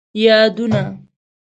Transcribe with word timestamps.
یادونه: 0.23 0.81